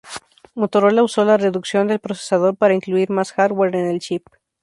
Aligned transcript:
Motorola 0.55 1.03
usó 1.03 1.23
la 1.25 1.37
reducción 1.37 1.85
del 1.87 1.99
procesador 1.99 2.55
para 2.57 2.73
incluir 2.73 3.11
más 3.11 3.33
hardware 3.33 3.75
en 3.75 3.85
el 3.85 3.99
chip. 3.99 4.25